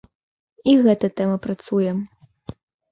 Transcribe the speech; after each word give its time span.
І 0.71 0.75
гэта 0.87 1.11
тэма 1.21 1.37
працуе. 1.47 1.91